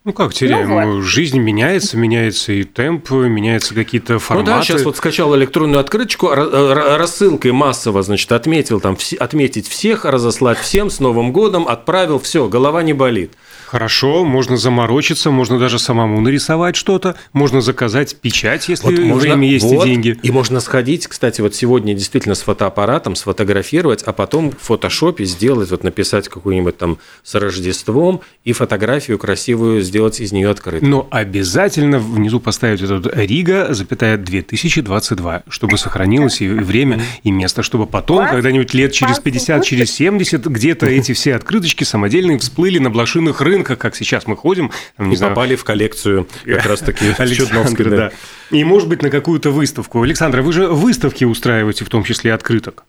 Ну 0.08 0.14
как 0.14 0.32
теряем? 0.32 0.70
Ну, 0.70 0.94
вот. 0.94 1.02
Жизнь 1.04 1.38
меняется, 1.38 1.98
меняется 1.98 2.54
и 2.54 2.64
темп, 2.64 3.10
меняются 3.10 3.74
какие-то 3.74 4.18
форматы. 4.18 4.50
Ну 4.50 4.56
да, 4.56 4.62
сейчас 4.62 4.82
вот 4.82 4.96
скачал 4.96 5.36
электронную 5.36 5.80
открыточку, 5.80 6.30
рассылкой 6.30 7.52
массово, 7.52 8.02
значит, 8.02 8.32
отметил 8.32 8.80
там, 8.80 8.96
отметить 9.20 9.68
всех, 9.68 10.06
разослать 10.06 10.56
всем 10.56 10.88
с 10.88 11.00
Новым 11.00 11.30
годом, 11.30 11.68
отправил, 11.68 12.18
все, 12.18 12.48
голова 12.48 12.82
не 12.82 12.94
болит. 12.94 13.32
Хорошо, 13.70 14.24
можно 14.24 14.56
заморочиться, 14.56 15.30
можно 15.30 15.58
даже 15.58 15.78
самому 15.78 16.22
нарисовать 16.22 16.74
что-то, 16.74 17.16
можно 17.34 17.60
заказать 17.60 18.16
печать, 18.16 18.66
если 18.66 18.86
вот 18.86 18.98
можно, 18.98 19.16
время 19.16 19.46
есть 19.46 19.66
вот, 19.66 19.84
и 19.84 19.90
деньги. 19.90 20.18
И 20.22 20.30
можно 20.30 20.60
сходить, 20.60 21.06
кстати, 21.06 21.42
вот 21.42 21.54
сегодня 21.54 21.92
действительно 21.92 22.34
с 22.34 22.40
фотоаппаратом, 22.40 23.14
сфотографировать, 23.14 24.02
а 24.04 24.14
потом 24.14 24.52
в 24.52 24.58
фотошопе 24.58 25.26
сделать, 25.26 25.70
вот 25.70 25.84
написать 25.84 26.30
какую-нибудь 26.30 26.78
там 26.78 26.96
с 27.22 27.34
Рождеством 27.34 28.22
и 28.42 28.54
фотографию 28.54 29.18
красивую 29.18 29.82
сделать 29.82 30.20
из 30.20 30.32
нее 30.32 30.48
открытой. 30.48 30.88
Но 30.88 31.06
обязательно 31.10 31.98
внизу 31.98 32.40
поставить 32.40 32.80
этот 32.80 33.14
Рига, 33.14 33.74
запятая 33.74 34.16
2022, 34.16 35.42
чтобы 35.46 35.76
сохранилось 35.76 36.40
и 36.40 36.48
время, 36.48 37.02
и 37.22 37.30
место, 37.30 37.62
чтобы 37.62 37.86
потом, 37.86 38.26
когда-нибудь 38.28 38.72
лет 38.72 38.92
через 38.92 39.18
50, 39.18 39.62
через 39.62 39.92
70, 39.92 40.46
где-то 40.46 40.86
эти 40.86 41.12
все 41.12 41.34
открыточки 41.34 41.84
самодельные 41.84 42.38
всплыли 42.38 42.78
на 42.78 42.88
блошиных 42.88 43.42
рынках, 43.42 43.57
рынка, 43.58 43.76
как 43.76 43.96
сейчас 43.96 44.26
мы 44.26 44.36
ходим. 44.36 44.70
Там, 44.96 45.08
не 45.08 45.14
и 45.14 45.16
знаю, 45.16 45.34
попали 45.34 45.56
в 45.56 45.64
коллекцию 45.64 46.26
как 46.44 46.66
раз-таки 46.66 47.14
Чудновской. 47.34 47.84
Да. 47.84 48.10
И, 48.50 48.64
может 48.64 48.88
быть, 48.88 49.02
на 49.02 49.10
какую-то 49.10 49.50
выставку. 49.50 50.02
Александра, 50.02 50.42
вы 50.42 50.52
же 50.52 50.68
выставки 50.68 51.24
устраиваете, 51.24 51.84
в 51.84 51.88
том 51.88 52.04
числе 52.04 52.32
открыток. 52.32 52.84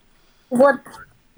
Вот 0.50 0.78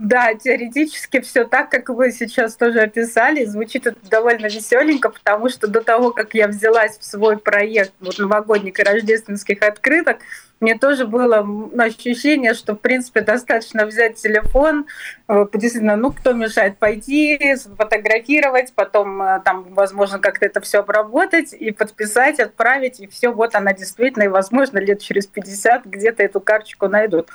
да, 0.01 0.33
теоретически 0.33 1.21
все 1.21 1.45
так, 1.45 1.69
как 1.69 1.89
вы 1.89 2.11
сейчас 2.11 2.55
тоже 2.55 2.79
описали. 2.79 3.45
Звучит 3.45 3.85
это 3.85 3.99
довольно 4.09 4.47
веселенько, 4.47 5.09
потому 5.09 5.47
что 5.47 5.67
до 5.67 5.81
того, 5.81 6.09
как 6.09 6.33
я 6.33 6.47
взялась 6.47 6.97
в 6.97 7.05
свой 7.05 7.37
проект 7.37 7.93
вот, 7.99 8.17
новогодних 8.17 8.79
и 8.79 8.83
рождественских 8.83 9.61
открыток, 9.61 10.17
мне 10.59 10.75
тоже 10.75 11.05
было 11.05 11.47
ощущение, 11.77 12.55
что, 12.55 12.73
в 12.73 12.79
принципе, 12.79 13.21
достаточно 13.21 13.85
взять 13.85 14.15
телефон, 14.15 14.87
э, 15.27 15.45
действительно, 15.53 15.95
ну, 15.95 16.11
кто 16.11 16.33
мешает 16.33 16.77
пойти, 16.77 17.55
сфотографировать, 17.55 18.73
потом 18.73 19.21
э, 19.21 19.41
там, 19.45 19.71
возможно, 19.73 20.17
как-то 20.17 20.47
это 20.47 20.61
все 20.61 20.79
обработать 20.79 21.53
и 21.53 21.69
подписать, 21.71 22.39
отправить, 22.39 22.99
и 22.99 23.07
все, 23.07 23.29
вот 23.29 23.53
она 23.53 23.73
действительно, 23.73 24.23
и, 24.23 24.27
возможно, 24.27 24.79
лет 24.79 24.99
через 24.99 25.27
50 25.27 25.85
где-то 25.85 26.23
эту 26.23 26.39
карточку 26.39 26.87
найдут. 26.87 27.29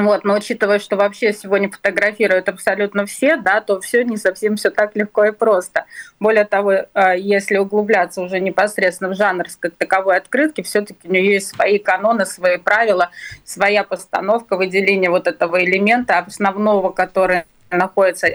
Вот, 0.00 0.24
но 0.24 0.34
учитывая, 0.34 0.78
что 0.78 0.96
вообще 0.96 1.34
сегодня 1.34 1.70
фотографируют 1.70 2.48
абсолютно 2.48 3.04
все, 3.04 3.36
да, 3.36 3.60
то 3.60 3.80
все 3.80 4.02
не 4.02 4.16
совсем 4.16 4.56
все 4.56 4.70
так 4.70 4.96
легко 4.96 5.26
и 5.26 5.30
просто. 5.30 5.84
Более 6.18 6.46
того, 6.46 6.72
э, 6.72 6.86
если 7.18 7.58
углубляться 7.58 8.22
уже 8.22 8.40
непосредственно 8.40 9.10
в 9.10 9.16
жанр 9.16 9.44
как 9.58 9.74
таковой 9.74 10.16
открытки, 10.16 10.62
все-таки 10.62 11.06
у 11.06 11.12
нее 11.12 11.34
есть 11.34 11.48
свои 11.48 11.78
каноны, 11.78 12.24
свои 12.24 12.56
правила, 12.56 13.10
своя 13.44 13.84
постановка, 13.84 14.56
выделение 14.56 15.10
вот 15.10 15.26
этого 15.26 15.62
элемента 15.62 16.18
основного, 16.18 16.92
который 16.92 17.42
находится, 17.70 18.28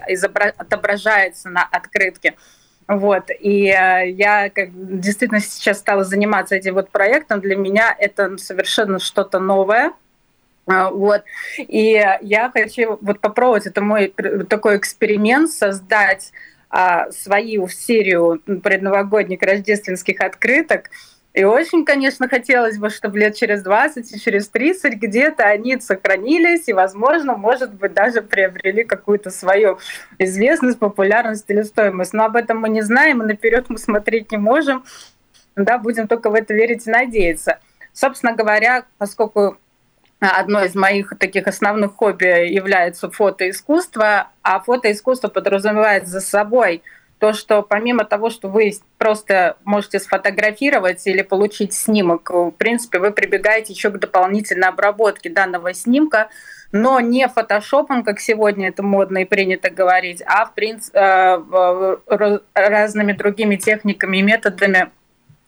отображается 0.57 1.50
на 1.50 1.63
открытке. 1.63 2.36
Вот. 2.88 3.31
И 3.39 3.65
э, 3.69 4.12
я 4.12 4.51
как, 4.51 4.69
действительно 5.01 5.39
сейчас 5.39 5.79
стала 5.79 6.03
заниматься 6.03 6.55
этим 6.55 6.75
вот 6.75 6.91
проектом. 6.91 7.41
Для 7.41 7.55
меня 7.55 7.95
это 7.98 8.38
совершенно 8.38 9.00
что-то 9.00 9.39
новое– 9.39 9.93
вот. 10.65 11.24
И 11.57 12.01
я 12.22 12.51
хочу 12.53 12.98
вот 13.01 13.19
попробовать, 13.19 13.67
это 13.67 13.81
мой 13.81 14.13
такой 14.50 14.77
эксперимент, 14.77 15.51
создать 15.51 16.31
а, 16.69 17.12
свою 17.12 17.67
серию 17.67 18.41
предновогодних 18.63 19.41
рождественских 19.41 20.22
открыток. 20.22 20.89
И 21.36 21.43
очень, 21.43 21.84
конечно, 21.84 22.29
хотелось 22.29 22.77
бы, 22.77 22.89
чтобы 22.89 23.19
лет 23.19 23.36
через 23.36 23.62
20 23.62 24.12
и 24.13 24.19
через 24.19 24.48
30 24.48 24.95
где-то 24.95 25.43
они 25.43 25.79
сохранились 25.81 26.69
и, 26.69 26.74
возможно, 26.74 27.36
может 27.36 27.74
быть, 27.74 27.93
даже 27.93 28.22
приобрели 28.22 28.86
какую-то 28.86 29.31
свою 29.31 29.79
известность, 30.17 30.79
популярность 30.79 31.45
или 31.50 31.62
стоимость. 31.62 32.13
Но 32.13 32.24
об 32.24 32.38
этом 32.38 32.60
мы 32.60 32.69
не 32.69 32.81
знаем, 32.81 33.22
и 33.22 33.25
наперед 33.25 33.65
мы 33.67 33.77
смотреть 33.77 34.31
не 34.31 34.38
можем. 34.38 34.86
Да, 35.57 35.77
будем 35.77 36.07
только 36.07 36.29
в 36.29 36.34
это 36.36 36.53
верить 36.53 36.88
и 36.88 36.89
надеяться. 36.89 37.60
Собственно 37.91 38.34
говоря, 38.34 38.86
поскольку 38.98 39.57
одно 40.19 40.63
из 40.63 40.75
моих 40.75 41.13
таких 41.19 41.48
основных 41.48 41.95
хобби 41.95 42.48
является 42.51 43.10
фотоискусство, 43.10 44.29
а 44.41 44.60
фотоискусство 44.60 45.27
подразумевает 45.27 46.07
за 46.07 46.22
собой 46.22 46.81
то, 47.19 47.34
что 47.34 47.62
помимо 47.63 48.03
того, 48.03 48.29
что 48.29 48.50
вы 48.50 48.74
просто 48.98 49.57
можете 49.63 50.00
сфотографировать 50.00 51.05
или 51.07 51.22
получить 51.22 51.74
снимок, 51.74 52.29
в 52.29 52.51
принципе, 52.51 53.00
вы 53.00 53.12
прибегаете 53.12 53.74
еще 53.74 53.89
к 53.89 54.00
дополнительной 54.00 54.67
обработке 54.67 55.29
данного 55.29 55.74
снимка, 55.74 56.29
но 56.72 57.00
не 57.00 57.27
фотошопом, 57.27 58.03
как 58.03 58.19
сегодня 58.19 58.67
это 58.67 58.84
модно 58.84 59.19
и 59.19 59.25
принято 59.25 59.69
говорить, 59.69 60.22
а 60.25 60.45
в 60.45 60.53
принципе 60.53 61.00
э, 61.00 62.38
разными 62.53 63.13
другими 63.13 63.55
техниками 63.55 64.17
и 64.17 64.22
методами 64.22 64.91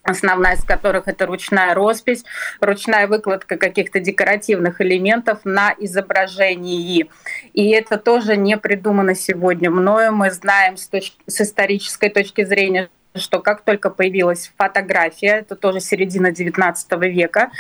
основная 0.08 0.56
из 0.56 0.64
которых 0.64 1.08
это 1.08 1.26
ручная 1.26 1.74
роспись, 1.74 2.24
ручная 2.62 3.08
выкладка 3.08 3.58
каких-то 3.58 4.00
декоративных 4.00 4.82
элементов 4.82 5.40
на 5.44 5.76
изображении. 5.78 7.10
И 7.54 7.70
это 7.70 7.98
тоже 7.98 8.38
не 8.38 8.58
придумано 8.58 9.16
сегодня 9.16 9.70
мною. 9.70 10.14
Мы 10.14 10.32
знаем 10.32 10.78
с, 10.78 10.88
точки, 10.88 11.18
с 11.28 11.42
исторической 11.42 12.10
точки 12.10 12.44
зрения, 12.46 12.90
что 13.16 13.40
как 13.40 13.62
только 13.62 13.90
появилась 13.90 14.52
фотография, 14.58 15.40
это 15.40 15.56
тоже 15.56 15.80
середина 15.80 16.28
XIX 16.28 16.76
века, 17.10 17.52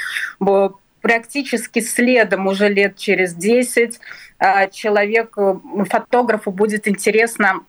практически 1.01 1.79
следом 1.79 2.47
уже 2.47 2.69
лет 2.69 2.97
через 2.97 3.33
10 3.33 3.99
а, 4.39 4.67
человеку, 4.67 5.61
фотографу 5.89 6.51
будет 6.51 6.87
интересно 6.87 7.61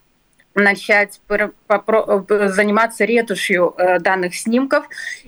начать 0.54 1.20
заниматься 1.68 3.04
ретушью 3.04 3.74
э, 3.76 3.98
данных 4.00 4.34
снимков 4.34 4.86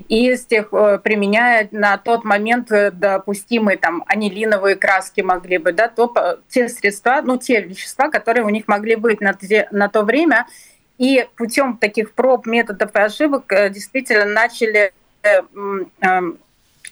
и 0.09 0.35
с 0.35 0.45
тех 0.45 0.73
э, 0.73 0.99
применяя 1.03 1.69
на 1.71 1.97
тот 1.99 2.25
момент 2.25 2.71
э, 2.73 2.91
допустимые 2.91 3.77
там 3.77 4.03
анилиновые 4.07 4.77
краски 4.77 5.21
могли 5.21 5.59
бы, 5.59 5.73
да, 5.73 5.89
то 5.89 6.13
те 6.49 6.69
средства, 6.69 7.23
ну 7.23 7.39
те 7.39 7.61
вещества, 7.63 8.09
которые 8.11 8.45
у 8.45 8.51
них 8.51 8.67
могли 8.67 8.97
быть 8.97 9.21
на, 9.21 9.35
те, 9.35 9.69
на 9.71 9.89
то 9.89 10.03
время, 10.03 10.47
и 10.99 11.27
путем 11.37 11.77
таких 11.79 12.13
проб, 12.13 12.47
методов 12.47 12.95
и 12.95 12.99
ошибок 12.99 13.45
действительно 13.71 14.27
начали 14.27 14.93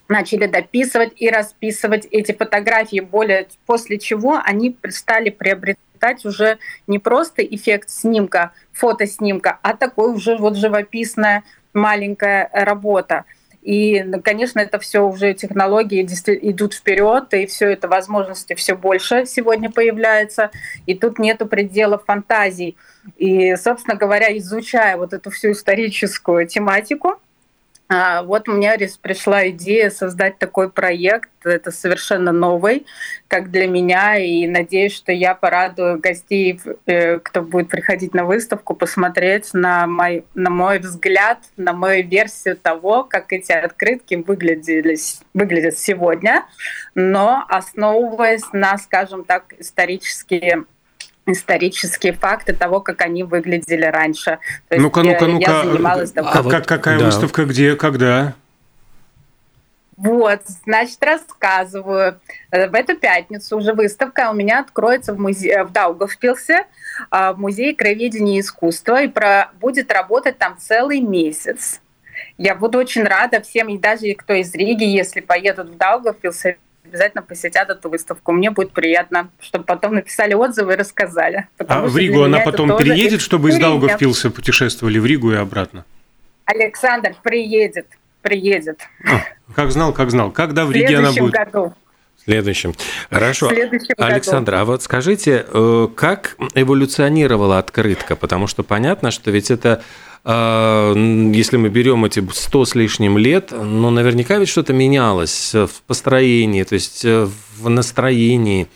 начали 0.08 0.46
дописывать 0.46 1.12
и 1.16 1.28
расписывать 1.28 2.06
эти 2.06 2.32
фотографии, 2.32 3.00
более 3.00 3.46
после 3.66 3.98
чего 3.98 4.40
они 4.42 4.76
стали 4.88 5.28
приобретать 5.30 5.78
приобретать 5.98 6.24
уже 6.24 6.58
не 6.86 6.98
просто 6.98 7.42
эффект 7.42 7.90
снимка, 7.90 8.52
фотоснимка, 8.72 9.58
а 9.62 9.76
такой 9.76 10.12
уже 10.12 10.36
вот 10.36 10.56
живописная 10.56 11.42
маленькая 11.74 12.50
работа. 12.52 13.24
И, 13.60 14.04
конечно, 14.24 14.60
это 14.60 14.78
все 14.78 15.00
уже 15.00 15.34
технологии 15.34 16.02
идут 16.02 16.74
вперед, 16.74 17.34
и 17.34 17.46
все 17.46 17.70
это 17.72 17.88
возможности 17.88 18.54
все 18.54 18.74
больше 18.74 19.26
сегодня 19.26 19.70
появляется, 19.70 20.50
и 20.86 20.94
тут 20.94 21.18
нету 21.18 21.46
предела 21.46 21.98
фантазий. 21.98 22.76
И, 23.16 23.56
собственно 23.56 23.96
говоря, 23.96 24.36
изучая 24.38 24.96
вот 24.96 25.12
эту 25.12 25.30
всю 25.30 25.50
историческую 25.50 26.46
тематику, 26.46 27.20
вот 28.22 28.48
у 28.48 28.52
меня 28.52 28.76
пришла 29.00 29.48
идея 29.48 29.88
создать 29.88 30.38
такой 30.38 30.70
проект. 30.70 31.30
Это 31.44 31.70
совершенно 31.70 32.32
новый, 32.32 32.84
как 33.28 33.50
для 33.50 33.66
меня, 33.66 34.16
и 34.16 34.46
надеюсь, 34.46 34.94
что 34.94 35.10
я 35.10 35.34
порадую 35.34 35.98
гостей, 35.98 36.60
э, 36.84 37.18
кто 37.18 37.40
будет 37.40 37.68
приходить 37.68 38.12
на 38.12 38.24
выставку, 38.24 38.74
посмотреть 38.74 39.54
на 39.54 39.86
мой, 39.86 40.26
на 40.34 40.50
мой 40.50 40.80
взгляд, 40.80 41.38
на 41.56 41.72
мою 41.72 42.06
версию 42.06 42.56
того, 42.56 43.04
как 43.04 43.32
эти 43.32 43.52
открытки 43.52 44.16
выглядели, 44.16 44.96
выглядят 45.32 45.78
сегодня, 45.78 46.44
но 46.94 47.46
основываясь 47.48 48.52
на, 48.52 48.76
скажем 48.76 49.24
так, 49.24 49.54
исторические 49.58 50.64
исторические 51.32 52.12
факты 52.12 52.52
того, 52.52 52.80
как 52.80 53.02
они 53.02 53.22
выглядели 53.22 53.84
раньше. 53.84 54.38
Ну-ка, 54.70 55.02
ну-ка, 55.02 55.26
ну-ка. 55.26 55.62
А 56.16 56.42
вот, 56.42 56.66
какая 56.66 56.98
да. 56.98 57.06
выставка, 57.06 57.44
где, 57.44 57.76
когда? 57.76 58.34
Вот, 59.96 60.42
значит, 60.64 61.02
рассказываю. 61.02 62.20
В 62.52 62.74
эту 62.74 62.96
пятницу 62.96 63.56
уже 63.56 63.72
выставка 63.72 64.30
у 64.30 64.34
меня 64.34 64.60
откроется 64.60 65.12
в, 65.12 65.18
музее, 65.18 65.64
в 65.64 65.72
Даугавпилсе, 65.72 66.66
в 67.10 67.34
Музее 67.36 67.74
краеведения 67.74 68.36
и 68.36 68.40
искусства, 68.40 69.02
и 69.02 69.08
про, 69.08 69.50
будет 69.60 69.92
работать 69.92 70.38
там 70.38 70.56
целый 70.56 71.00
месяц. 71.00 71.80
Я 72.36 72.54
буду 72.54 72.78
очень 72.78 73.02
рада 73.02 73.40
всем, 73.40 73.68
и 73.70 73.78
даже 73.78 74.14
кто 74.14 74.34
из 74.34 74.54
Риги, 74.54 74.84
если 74.84 75.20
поедут 75.20 75.70
в 75.70 75.76
Даугавпилс, 75.76 76.44
обязательно 76.88 77.22
посетят 77.22 77.68
эту 77.70 77.88
выставку. 77.88 78.32
Мне 78.32 78.50
будет 78.50 78.72
приятно, 78.72 79.30
чтобы 79.40 79.64
потом 79.64 79.94
написали 79.94 80.34
отзывы 80.34 80.72
и 80.72 80.76
рассказали. 80.76 81.46
А 81.66 81.86
в 81.86 81.96
Ригу 81.96 82.22
она 82.22 82.40
потом 82.40 82.76
приедет, 82.76 83.20
чтобы 83.20 83.50
из 83.50 83.58
Даугавпилса 83.58 84.30
путешествовали 84.30 84.98
в 84.98 85.06
Ригу 85.06 85.32
и 85.32 85.36
обратно? 85.36 85.84
Александр 86.44 87.14
приедет, 87.22 87.86
приедет. 88.22 88.80
А, 89.04 89.22
как 89.54 89.70
знал, 89.70 89.92
как 89.92 90.10
знал. 90.10 90.30
Когда 90.30 90.64
в 90.64 90.72
Риге 90.72 90.98
она 90.98 91.12
будет? 91.12 91.34
году. 91.34 91.74
Следующем. 92.24 92.74
Хорошо. 93.10 93.48
Следующем 93.48 93.94
Александр, 93.96 94.52
году. 94.52 94.62
а 94.62 94.64
вот 94.66 94.82
скажите, 94.82 95.46
э, 95.46 95.88
как 95.94 96.36
эволюционировала 96.54 97.58
открытка? 97.58 98.16
Потому 98.16 98.46
что 98.46 98.62
понятно, 98.62 99.10
что 99.10 99.30
ведь 99.30 99.50
это 99.50 99.82
если 100.24 101.56
мы 101.56 101.68
берем 101.68 102.04
эти 102.04 102.26
100 102.28 102.64
с 102.64 102.74
лишним 102.74 103.18
лет, 103.18 103.50
ну, 103.52 103.90
наверняка 103.90 104.38
ведь 104.38 104.48
что-то 104.48 104.72
менялось 104.72 105.54
в 105.54 105.82
построении, 105.86 106.64
то 106.64 106.74
есть 106.74 107.04
э, 107.04 107.26
в 107.56 107.68
настроении. 107.68 108.68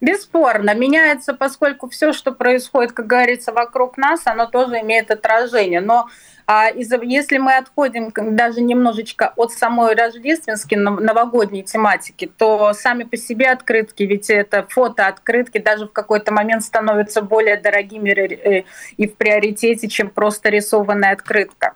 Бесспорно, 0.00 0.74
меняется, 0.74 1.34
поскольку 1.34 1.88
все, 1.88 2.12
что 2.12 2.32
происходит, 2.32 2.92
как 2.92 3.06
говорится, 3.06 3.52
вокруг 3.52 3.96
нас, 3.96 4.22
оно 4.24 4.46
тоже 4.46 4.80
имеет 4.80 5.10
отражение. 5.10 5.80
Но 5.80 6.00
а 6.02 6.08
если 6.50 7.36
мы 7.36 7.56
отходим 7.56 8.10
даже 8.14 8.62
немножечко 8.62 9.34
от 9.36 9.52
самой 9.52 9.94
рождественской 9.94 10.78
новогодней 10.78 11.62
тематики, 11.62 12.30
то 12.38 12.72
сами 12.72 13.04
по 13.04 13.18
себе 13.18 13.50
открытки, 13.50 14.04
ведь 14.04 14.30
это 14.30 14.66
фото-открытки 14.70 15.58
даже 15.58 15.86
в 15.86 15.92
какой-то 15.92 16.32
момент 16.32 16.62
становятся 16.62 17.20
более 17.20 17.58
дорогими 17.58 18.10
э, 18.10 18.64
и 18.96 19.06
в 19.06 19.16
приоритете, 19.16 19.88
чем 19.88 20.08
просто 20.08 20.48
рисованная 20.48 21.12
открытка. 21.12 21.74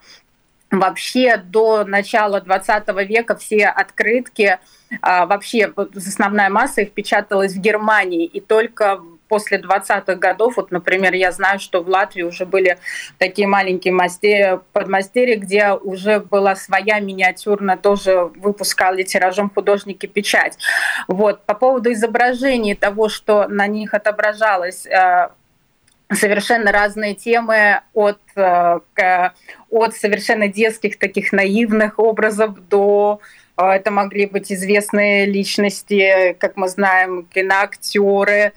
Вообще 0.71 1.37
до 1.37 1.85
начала 1.85 2.41
20 2.41 2.88
века 3.07 3.37
все 3.37 3.67
открытки, 3.67 4.59
а, 5.02 5.26
вообще 5.26 5.71
основная 5.95 6.49
масса 6.49 6.81
их 6.81 6.93
печаталась 6.93 7.52
в 7.52 7.61
Германии, 7.61 8.25
и 8.25 8.41
только 8.41 9.02
после 9.33 9.57
20-х 9.57 10.17
годов, 10.17 10.59
вот, 10.59 10.71
например, 10.73 11.15
я 11.15 11.33
знаю, 11.33 11.59
что 11.59 11.83
в 11.83 11.89
Латвии 11.89 12.21
уже 12.21 12.45
были 12.45 12.77
такие 13.17 13.49
маленькие 13.49 13.95
мастерии, 13.95 14.61
подмастерья, 14.75 15.39
где 15.39 15.71
уже 15.73 16.21
была 16.21 16.55
своя 16.55 17.01
миниатюрная, 17.01 17.79
тоже 17.79 18.31
выпускали 18.37 19.05
тиражом 19.05 19.49
художники 19.49 20.05
печать. 20.05 20.59
Вот. 21.09 21.47
По 21.47 21.55
поводу 21.55 21.91
изображений 21.95 22.75
того, 22.75 23.09
что 23.09 23.49
на 23.49 23.67
них 23.67 23.95
отображалось, 23.95 24.85
э, 24.85 25.29
совершенно 26.12 26.71
разные 26.71 27.15
темы 27.15 27.81
от, 27.95 28.21
э, 28.37 28.81
от 29.71 29.95
совершенно 29.95 30.47
детских 30.49 30.99
таких 30.99 31.33
наивных 31.33 31.99
образов 31.99 32.69
до 32.69 33.23
э, 33.57 33.65
это 33.65 33.91
могли 33.91 34.27
быть 34.27 34.53
известные 34.53 35.25
личности, 35.25 36.37
как 36.39 36.59
мы 36.59 36.69
знаем, 36.69 37.27
киноактеры, 37.33 38.53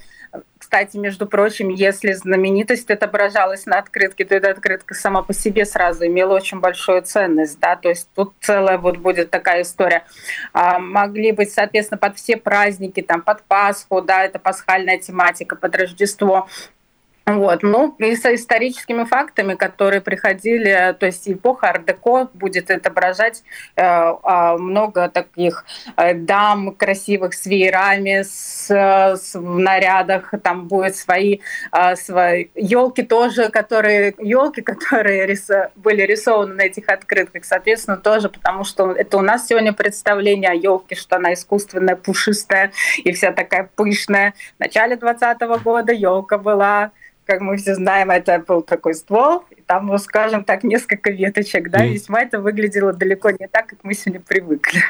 кстати, 0.58 0.98
между 0.98 1.28
прочим, 1.28 1.70
если 1.70 2.12
знаменитость 2.14 2.90
отображалась 2.90 3.66
на 3.66 3.78
открытке, 3.78 4.26
то 4.26 4.36
эта 4.36 4.50
открытка 4.50 4.94
сама 4.96 5.22
по 5.22 5.34
себе 5.34 5.64
сразу 5.64 6.06
имела 6.08 6.34
очень 6.34 6.60
большую 6.60 7.04
ценность. 7.04 7.60
Да? 7.60 7.76
То 7.76 7.90
есть 7.90 8.10
тут 8.16 8.34
целая 8.42 8.78
вот 8.78 8.98
будет 8.98 9.30
такая 9.30 9.62
история. 9.62 10.06
А, 10.54 10.80
могли 10.80 11.32
быть, 11.34 11.52
соответственно, 11.52 12.00
под 12.00 12.18
все 12.18 12.38
праздники, 12.38 13.02
там, 13.02 13.22
под 13.22 13.44
Пасху, 13.44 14.02
да, 14.02 14.24
это 14.24 14.40
пасхальная 14.40 14.98
тематика, 14.98 15.56
под 15.56 15.76
Рождество 15.76 16.48
Вот, 17.28 17.64
ну, 17.64 17.96
и 17.98 18.16
с 18.16 18.24
историческими 18.32 19.04
фактами, 19.04 19.56
которые 19.56 20.00
приходили, 20.00 20.96
то 21.00 21.08
есть 21.08 21.28
эпоха 21.28 21.70
ар-деко 21.70 22.30
будет 22.36 22.70
отображать 22.70 23.44
э, 23.76 23.82
а, 23.82 24.58
много 24.60 25.10
таких 25.10 25.66
э, 25.98 26.14
дам 26.14 26.76
красивых 26.76 27.34
с 27.34 27.48
веерами, 27.48 28.22
с, 28.22 28.70
с, 28.70 29.34
в 29.34 29.58
нарядах, 29.58 30.36
там 30.44 30.68
будут 30.68 30.98
свои, 30.98 31.40
э, 31.72 31.96
свои 31.96 32.50
елки 32.54 33.02
тоже, 33.02 33.50
которые 33.50 34.14
елки, 34.20 34.62
которые 34.62 35.26
рис, 35.26 35.50
были 35.76 36.04
рисованы 36.04 36.54
на 36.54 36.62
этих 36.62 36.88
открытках, 36.90 37.44
соответственно, 37.44 37.98
тоже, 37.98 38.30
потому 38.30 38.64
что 38.64 38.92
это 38.92 39.18
у 39.18 39.22
нас 39.22 39.48
сегодня 39.48 39.74
представление 39.74 40.52
о 40.52 40.54
елке, 40.54 40.94
что 40.94 41.16
она 41.16 41.34
искусственная, 41.34 41.96
пушистая 41.96 42.72
и 42.98 43.12
вся 43.14 43.32
такая 43.32 43.68
пышная. 43.76 44.36
В 44.58 44.60
начале 44.60 44.96
20 44.96 45.40
года 45.64 45.92
елка 45.92 46.38
была 46.38 46.92
как 47.26 47.42
мы 47.42 47.58
все 47.58 47.76
знаем, 47.76 48.12
это 48.12 48.40
был 48.40 48.62
такой 48.62 48.94
ствол, 48.94 49.44
и 49.52 49.62
там, 49.62 49.88
ну, 49.88 49.98
скажем 49.98 50.44
так, 50.44 50.64
несколько 50.64 51.12
веточек, 51.12 51.70
да, 51.70 51.86
mm. 51.86 51.90
весьма 51.90 52.22
это 52.22 52.40
выглядело 52.40 52.94
далеко 52.94 53.32
не 53.32 53.48
так, 53.48 53.68
как 53.68 53.80
мы 53.84 53.94
сегодня 53.94 54.22
привыкли. 54.22 54.82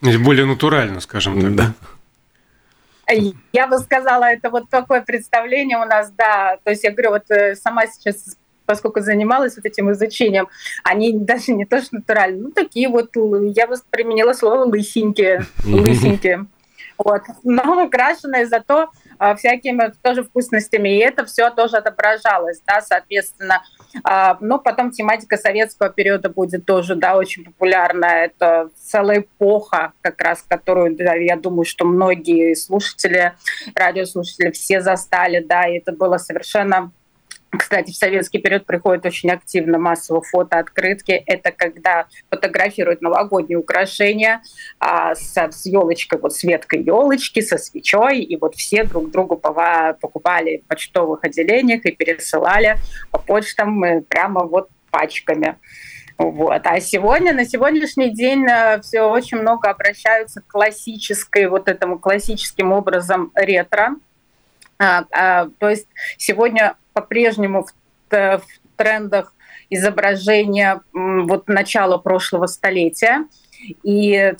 Более 0.00 0.46
натурально, 0.46 1.00
скажем 1.00 1.40
так. 1.40 1.54
Да. 1.54 1.72
Я 3.52 3.66
бы 3.66 3.78
сказала, 3.78 4.24
это 4.24 4.50
вот 4.50 4.68
такое 4.68 5.00
представление 5.02 5.78
у 5.78 5.84
нас, 5.84 6.10
да. 6.10 6.58
То 6.64 6.70
есть 6.70 6.82
я 6.84 6.90
говорю, 6.90 7.10
вот 7.10 7.30
э, 7.30 7.54
сама 7.54 7.86
сейчас 7.86 8.36
поскольку 8.66 9.00
занималась 9.00 9.54
вот 9.56 9.64
этим 9.64 9.92
изучением, 9.92 10.48
они 10.82 11.12
даже 11.16 11.52
не 11.52 11.64
то 11.64 11.80
что 11.80 11.96
натуральные, 11.96 12.42
ну 12.42 12.50
такие 12.50 12.88
вот, 12.88 13.10
я 13.54 13.68
бы 13.68 13.76
применила 13.90 14.32
слово 14.32 14.64
лысенькие, 14.64 15.46
лысенькие. 15.64 16.46
Вот. 16.98 17.22
Но 17.44 17.84
украшенные 17.84 18.46
зато 18.46 18.82
а, 18.82 18.88
всякими 19.36 19.92
тоже 20.02 20.24
вкусностями. 20.24 20.88
И 20.88 20.98
это 20.98 21.24
все 21.24 21.50
тоже 21.50 21.76
отображалось, 21.76 22.60
да, 22.66 22.80
соответственно. 22.80 23.62
А, 24.04 24.36
но 24.40 24.58
потом 24.58 24.90
тематика 24.90 25.36
советского 25.36 25.90
периода 25.90 26.28
будет 26.28 26.64
тоже, 26.66 26.94
да, 26.94 27.16
очень 27.16 27.44
популярна. 27.44 28.06
Это 28.06 28.70
целая 28.76 29.20
эпоха, 29.20 29.92
как 30.00 30.20
раз, 30.20 30.44
которую, 30.46 30.96
да, 30.96 31.14
я 31.14 31.36
думаю, 31.36 31.64
что 31.64 31.84
многие 31.84 32.54
слушатели, 32.54 33.32
радиослушатели 33.74 34.50
все 34.50 34.80
застали, 34.80 35.40
да, 35.40 35.66
и 35.66 35.78
это 35.78 35.92
было 35.92 36.18
совершенно 36.18 36.92
кстати, 37.58 37.90
в 37.90 37.96
советский 37.96 38.38
период 38.38 38.66
приходит 38.66 39.04
очень 39.06 39.30
активно 39.30 39.78
массово 39.78 40.22
фото 40.22 40.58
открытки. 40.58 41.12
Это 41.12 41.52
когда 41.52 42.06
фотографируют 42.30 43.02
новогодние 43.02 43.58
украшения 43.58 44.42
а, 44.78 45.14
с, 45.14 45.36
с 45.36 45.66
елочкой, 45.66 46.18
вот 46.18 46.34
с 46.34 46.42
веткой 46.42 46.82
елочки, 46.82 47.40
со 47.40 47.58
свечой, 47.58 48.20
и 48.20 48.36
вот 48.36 48.54
все 48.54 48.84
друг 48.84 49.10
другу 49.10 49.36
покупали 49.36 50.62
в 50.64 50.68
почтовых 50.68 51.24
отделениях 51.24 51.84
и 51.84 51.92
пересылали 51.92 52.78
по 53.10 53.18
почтам 53.18 53.82
э, 53.84 54.02
прямо 54.02 54.44
вот 54.44 54.68
пачками. 54.90 55.56
Вот. 56.18 56.62
А 56.64 56.80
сегодня, 56.80 57.34
на 57.34 57.44
сегодняшний 57.44 58.10
день 58.10 58.46
э, 58.48 58.80
все 58.80 59.02
очень 59.02 59.38
много 59.38 59.68
обращаются 59.68 60.40
к 60.40 60.46
классической, 60.46 61.46
вот 61.46 61.68
этому 61.68 61.98
классическим 61.98 62.72
образом 62.72 63.30
ретро. 63.34 63.96
А, 64.78 65.04
а, 65.12 65.48
то 65.58 65.68
есть 65.68 65.86
сегодня 66.18 66.76
по-прежнему 66.96 67.62
в, 67.62 67.72
в 68.10 68.42
трендах 68.76 69.34
изображения 69.68 70.80
вот 70.94 71.46
начала 71.46 71.98
прошлого 71.98 72.46
столетия. 72.46 73.26
И 73.82 74.32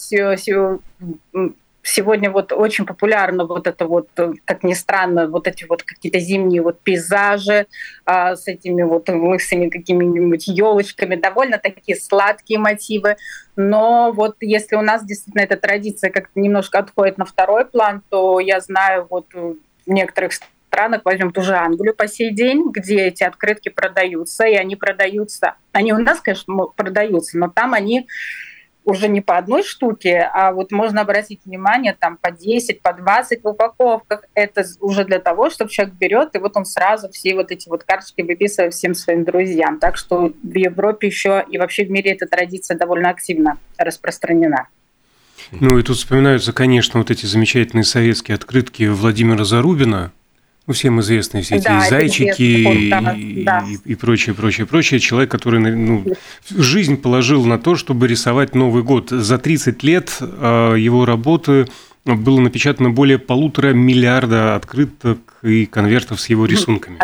сегодня 1.82 2.30
вот 2.30 2.52
очень 2.52 2.86
популярно 2.86 3.44
вот 3.44 3.66
это 3.66 3.86
вот, 3.86 4.08
как 4.46 4.62
ни 4.62 4.72
странно, 4.72 5.28
вот 5.28 5.46
эти 5.46 5.64
вот 5.64 5.82
какие-то 5.82 6.18
зимние 6.18 6.62
вот 6.62 6.80
пейзажи 6.80 7.66
а, 8.06 8.36
с 8.36 8.48
этими 8.48 8.82
вот 8.82 9.10
лысыми 9.10 9.68
какими-нибудь 9.68 10.48
елочками, 10.48 11.16
довольно 11.16 11.58
такие 11.58 11.96
сладкие 11.96 12.58
мотивы. 12.58 13.16
Но 13.54 14.12
вот 14.12 14.36
если 14.40 14.76
у 14.76 14.82
нас 14.82 15.04
действительно 15.04 15.42
эта 15.42 15.56
традиция 15.58 16.10
как-то 16.10 16.40
немножко 16.40 16.78
отходит 16.78 17.18
на 17.18 17.26
второй 17.26 17.66
план, 17.66 18.02
то 18.08 18.40
я 18.40 18.60
знаю 18.60 19.06
вот 19.10 19.26
в 19.34 19.56
некоторых 19.86 20.32
странах, 20.76 21.00
возьмем 21.04 21.32
ту 21.32 21.40
же 21.40 21.54
Англию 21.54 21.94
по 21.94 22.06
сей 22.06 22.32
день, 22.32 22.70
где 22.70 23.06
эти 23.06 23.22
открытки 23.22 23.70
продаются, 23.70 24.44
и 24.44 24.54
они 24.54 24.76
продаются. 24.76 25.54
Они 25.72 25.92
у 25.94 25.98
нас, 25.98 26.20
конечно, 26.20 26.66
продаются, 26.76 27.38
но 27.38 27.48
там 27.48 27.72
они 27.72 28.06
уже 28.84 29.08
не 29.08 29.20
по 29.20 29.38
одной 29.38 29.64
штуке, 29.64 30.30
а 30.32 30.52
вот 30.52 30.70
можно 30.70 31.00
обратить 31.00 31.40
внимание 31.44 31.96
там 31.98 32.18
по 32.18 32.30
10, 32.30 32.82
по 32.82 32.92
20 32.92 33.42
в 33.42 33.48
упаковках. 33.48 34.24
Это 34.34 34.64
уже 34.80 35.04
для 35.04 35.18
того, 35.18 35.48
чтобы 35.50 35.70
человек 35.70 35.94
берет, 35.94 36.36
и 36.36 36.38
вот 36.38 36.56
он 36.56 36.66
сразу 36.66 37.08
все 37.08 37.34
вот 37.34 37.50
эти 37.50 37.68
вот 37.68 37.82
карточки 37.82 38.20
выписывает 38.20 38.74
всем 38.74 38.94
своим 38.94 39.24
друзьям. 39.24 39.80
Так 39.80 39.96
что 39.96 40.30
в 40.42 40.54
Европе 40.54 41.08
еще 41.08 41.44
и 41.50 41.58
вообще 41.58 41.84
в 41.86 41.90
мире 41.90 42.12
эта 42.12 42.26
традиция 42.26 42.76
довольно 42.76 43.08
активно 43.08 43.58
распространена. 43.78 44.68
Ну 45.50 45.78
и 45.78 45.82
тут 45.82 45.96
вспоминаются, 45.96 46.52
конечно, 46.52 47.00
вот 47.00 47.10
эти 47.10 47.26
замечательные 47.26 47.84
советские 47.84 48.36
открытки 48.36 48.84
Владимира 48.84 49.44
Зарубина, 49.44 50.12
ну, 50.66 50.74
всем 50.74 51.00
известные 51.00 51.42
все 51.42 51.56
эти 51.56 51.64
да, 51.64 51.88
зайчики 51.88 52.90
да, 52.90 53.12
и, 53.12 53.44
да. 53.44 53.64
И, 53.68 53.92
и 53.92 53.94
прочее, 53.94 54.34
прочее, 54.34 54.66
прочее. 54.66 54.98
Человек, 54.98 55.30
который 55.30 55.60
ну, 55.60 56.04
жизнь 56.50 56.96
положил 56.96 57.44
на 57.44 57.58
то, 57.58 57.76
чтобы 57.76 58.08
рисовать 58.08 58.54
Новый 58.54 58.82
год. 58.82 59.10
За 59.10 59.38
30 59.38 59.82
лет 59.84 60.16
а, 60.20 60.74
его 60.74 61.04
работы 61.04 61.68
было 62.04 62.40
напечатано 62.40 62.90
более 62.90 63.18
полутора 63.18 63.72
миллиарда 63.74 64.56
открыток 64.56 65.18
и 65.42 65.66
конвертов 65.66 66.20
с 66.20 66.28
его 66.28 66.46
рисунками. 66.46 66.98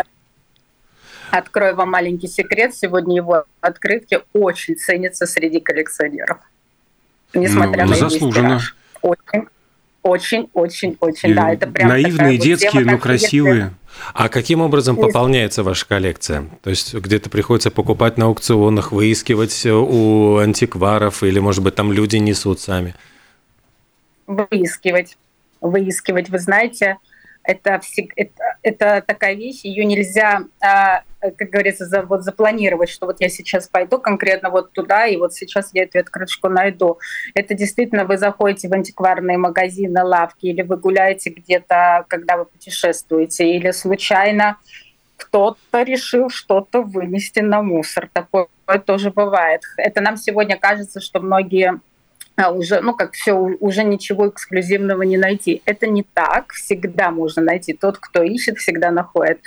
Открою 1.31 1.75
вам 1.75 1.91
маленький 1.91 2.27
секрет. 2.27 2.75
Сегодня 2.75 3.15
его 3.15 3.45
открытки 3.61 4.19
очень 4.33 4.75
ценятся 4.75 5.25
среди 5.25 5.59
коллекционеров. 5.59 6.37
Несмотря 7.33 7.85
ну, 7.85 7.91
на 7.91 7.95
заслуженно. 7.95 8.59
Очень 9.01 9.47
очень, 10.03 10.49
очень, 10.53 10.97
очень, 10.99 11.33
да, 11.33 11.51
это 11.51 11.67
прям 11.67 11.89
наивные, 11.89 12.37
детские, 12.37 12.71
тема, 12.71 12.91
но 12.91 12.97
красивые. 12.97 13.73
А 14.13 14.27
каким 14.27 14.61
образом 14.61 14.97
пополняется 14.97 15.63
ваша 15.63 15.87
коллекция? 15.87 16.49
То 16.61 16.69
есть 16.69 16.93
где-то 16.93 17.29
приходится 17.29 17.71
покупать 17.71 18.17
на 18.17 18.25
аукционах, 18.25 18.91
выискивать 18.91 19.65
у 19.65 20.37
антикваров, 20.37 21.23
или, 21.23 21.39
может 21.39 21.63
быть, 21.63 21.75
там 21.75 21.91
люди 21.91 22.17
несут 22.17 22.59
сами? 22.59 22.95
Выискивать, 24.27 25.17
выискивать. 25.61 26.29
Вы 26.29 26.39
знаете, 26.39 26.97
это, 27.43 27.81
это, 28.15 28.57
это 28.61 29.03
такая 29.05 29.35
вещь, 29.35 29.61
ее 29.63 29.85
нельзя, 29.85 30.43
а, 30.61 31.03
как 31.19 31.49
говорится, 31.49 31.85
за, 31.85 32.03
вот 32.03 32.23
запланировать, 32.23 32.89
что 32.89 33.05
вот 33.05 33.17
я 33.19 33.29
сейчас 33.29 33.67
пойду 33.67 33.99
конкретно 33.99 34.49
вот 34.49 34.71
туда, 34.71 35.05
и 35.05 35.17
вот 35.17 35.33
сейчас 35.33 35.71
я 35.73 35.83
эту 35.83 35.99
открыточку 35.99 36.49
найду. 36.49 36.99
Это 37.33 37.53
действительно 37.53 38.05
вы 38.05 38.17
заходите 38.17 38.69
в 38.69 38.73
антикварные 38.73 39.37
магазины, 39.37 40.03
лавки, 40.03 40.45
или 40.47 40.61
вы 40.61 40.77
гуляете 40.77 41.29
где-то, 41.29 42.05
когда 42.07 42.37
вы 42.37 42.45
путешествуете, 42.45 43.49
или 43.49 43.71
случайно 43.71 44.57
кто-то 45.17 45.83
решил 45.83 46.29
что-то 46.29 46.81
вынести 46.81 47.39
на 47.39 47.61
мусор. 47.61 48.09
Такое 48.11 48.47
тоже 48.85 49.11
бывает. 49.11 49.61
Это 49.77 50.01
нам 50.01 50.17
сегодня 50.17 50.57
кажется, 50.57 50.99
что 50.99 51.19
многие 51.19 51.79
уже, 52.37 52.81
ну, 52.81 52.93
как 52.95 53.13
все, 53.13 53.33
уже 53.33 53.83
ничего 53.83 54.29
эксклюзивного 54.29 55.03
не 55.03 55.17
найти. 55.17 55.61
Это 55.65 55.87
не 55.87 56.03
так, 56.03 56.51
всегда 56.53 57.11
можно 57.11 57.41
найти. 57.41 57.73
Тот, 57.73 57.97
кто 57.97 58.23
ищет, 58.23 58.57
всегда 58.57 58.91
находит. 58.91 59.39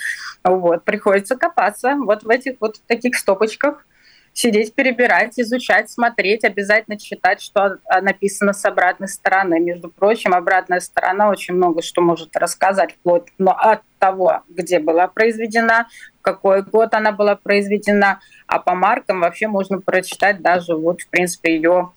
Вот, 0.45 0.85
приходится 0.85 1.37
копаться 1.37 1.97
вот 1.97 2.23
в 2.23 2.29
этих 2.29 2.57
вот 2.61 2.81
таких 2.87 3.17
стопочках, 3.17 3.85
сидеть, 4.33 4.75
перебирать, 4.75 5.39
изучать, 5.41 5.91
смотреть, 5.91 6.45
обязательно 6.45 6.99
читать, 6.99 7.41
что 7.41 7.79
написано 8.03 8.53
с 8.53 8.65
обратной 8.67 9.09
стороны. 9.09 9.59
Между 9.59 9.89
прочим, 9.89 10.35
обратная 10.35 10.81
сторона 10.81 11.31
очень 11.31 11.55
много 11.55 11.81
что 11.81 12.03
может 12.03 12.37
рассказать, 12.37 12.93
вплоть 12.93 13.25
но 13.39 13.53
от 13.53 13.81
того, 13.99 14.43
где 14.49 14.79
была 14.79 15.09
произведена, 15.09 15.89
какой 16.27 16.63
год 16.63 16.93
она 16.93 17.13
была 17.13 17.37
произведена, 17.37 18.19
а 18.49 18.59
по 18.59 18.75
маркам 18.75 19.21
вообще 19.21 19.47
можно 19.47 19.81
прочитать 19.81 20.43
даже 20.43 20.75
вот, 20.75 21.03
в 21.03 21.09
принципе, 21.09 21.55
ее, 21.55 21.93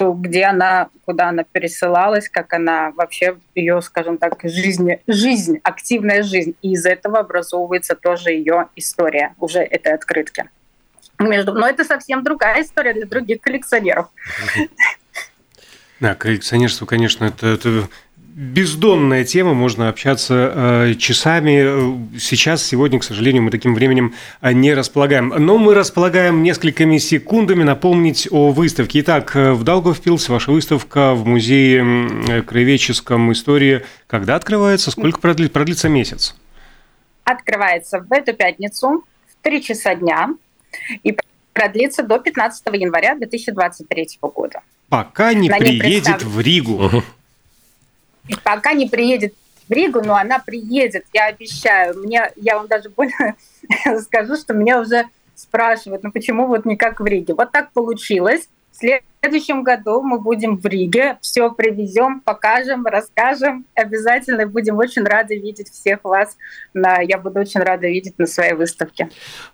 где 0.00 0.44
она, 0.44 0.90
куда 1.04 1.30
она 1.30 1.42
пересылалась, 1.42 2.28
как 2.28 2.52
она 2.52 2.92
вообще, 2.92 3.36
ее, 3.56 3.82
скажем 3.82 4.18
так, 4.18 4.38
жизнь, 4.44 4.92
жизнь, 5.08 5.58
активная 5.64 6.22
жизнь. 6.22 6.54
И 6.62 6.74
из 6.74 6.86
этого 6.86 7.18
образовывается 7.18 7.96
тоже 7.96 8.30
ее 8.30 8.68
история 8.76 9.34
уже 9.40 9.58
этой 9.58 9.92
открытки 9.92 10.48
между... 11.18 11.52
Но 11.52 11.68
это 11.68 11.84
совсем 11.84 12.22
другая 12.22 12.62
история 12.62 12.94
для 12.94 13.06
других 13.06 13.40
коллекционеров. 13.40 14.06
Да, 16.00 16.14
коллекционерство, 16.14 16.86
конечно, 16.86 17.24
это, 17.24 17.46
это 17.46 17.88
бездонная 18.34 19.24
тема, 19.24 19.54
можно 19.54 19.88
общаться 19.88 20.52
э, 20.54 20.94
часами. 20.94 22.18
Сейчас, 22.18 22.64
сегодня, 22.64 22.98
к 22.98 23.04
сожалению, 23.04 23.42
мы 23.42 23.50
таким 23.50 23.74
временем 23.74 24.14
э, 24.40 24.52
не 24.52 24.74
располагаем. 24.74 25.28
Но 25.28 25.58
мы 25.58 25.74
располагаем 25.74 26.42
несколькими 26.42 26.98
секундами 26.98 27.62
напомнить 27.62 28.28
о 28.30 28.50
выставке. 28.50 29.00
Итак, 29.00 29.36
э, 29.36 29.52
в 29.52 29.64
Даугавпилсе 29.64 30.32
ваша 30.32 30.50
выставка 30.50 31.14
в 31.14 31.26
Музее 31.26 32.42
краеведческом 32.42 33.32
истории 33.32 33.82
когда 34.06 34.36
открывается? 34.36 34.90
Сколько 34.90 35.20
продлится, 35.20 35.52
продлится 35.52 35.88
месяц? 35.88 36.34
открывается 37.24 38.00
в 38.00 38.12
эту 38.12 38.34
пятницу 38.34 39.04
в 39.26 39.42
3 39.42 39.62
часа 39.62 39.94
дня 39.94 40.30
и 41.02 41.16
продлится 41.52 42.02
до 42.02 42.18
15 42.18 42.64
января 42.74 43.14
2023 43.14 44.18
года. 44.22 44.60
Пока 44.88 45.32
не 45.34 45.48
На 45.48 45.58
приедет 45.58 46.22
в 46.22 46.40
Ригу. 46.40 47.02
Пока 48.44 48.72
не 48.72 48.88
приедет 48.88 49.34
в 49.68 49.72
Ригу, 49.72 50.02
но 50.02 50.14
она 50.14 50.38
приедет, 50.38 51.06
я 51.12 51.26
обещаю. 51.26 51.98
Мне, 51.98 52.30
я 52.36 52.56
вам 52.56 52.68
даже 52.68 52.90
больше 52.90 53.34
скажу, 54.02 54.36
что 54.36 54.54
меня 54.54 54.80
уже 54.80 55.04
спрашивают, 55.34 56.02
ну 56.02 56.12
почему 56.12 56.46
вот 56.46 56.64
никак 56.64 57.00
в 57.00 57.06
Риге. 57.06 57.34
Вот 57.34 57.52
так 57.52 57.72
получилось. 57.72 58.48
В 58.72 58.76
следующем 59.22 59.62
году 59.62 60.02
мы 60.02 60.18
будем 60.18 60.56
в 60.56 60.66
Риге, 60.66 61.16
все 61.20 61.50
привезем, 61.50 62.20
покажем, 62.20 62.84
расскажем. 62.84 63.64
Обязательно 63.74 64.46
будем 64.46 64.78
очень 64.78 65.04
рады 65.04 65.38
видеть 65.38 65.70
всех 65.70 66.00
вас. 66.02 66.36
На, 66.74 67.00
я 67.00 67.18
буду 67.18 67.38
очень 67.38 67.60
рада 67.60 67.86
видеть 67.86 68.18
на 68.18 68.26
своей 68.26 68.54
выставке. 68.54 69.10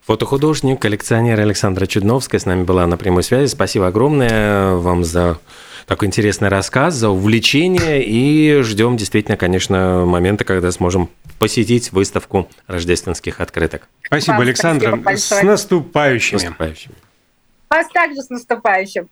Фотохудожник, 0.07 0.81
коллекционер 0.81 1.39
Александра 1.41 1.85
Чудновская 1.85 2.41
с 2.41 2.47
нами 2.47 2.63
была 2.63 2.87
на 2.87 2.97
прямой 2.97 3.23
связи. 3.23 3.51
Спасибо 3.51 3.89
огромное 3.89 4.75
вам 4.75 5.05
за 5.05 5.39
такой 5.87 6.09
интересный 6.09 6.49
рассказ, 6.49 6.95
за 6.95 7.11
увлечение. 7.11 8.03
И 8.03 8.63
ждем 8.63 8.97
действительно, 8.97 9.37
конечно, 9.37 10.07
момента, 10.07 10.45
когда 10.45 10.73
сможем 10.73 11.11
посетить 11.39 11.93
выставку 11.93 12.49
рождественских 12.67 13.41
открыток. 13.41 13.87
Спасибо, 14.03 14.39
Александра. 14.39 14.99
Спасибо 14.99 15.41
с 15.41 15.43
наступающими. 15.43 16.39
С 16.39 16.43
наступающими. 16.45 16.95
Вас 17.69 17.87
также 17.93 18.23
с 18.23 18.31
наступающим. 18.31 19.09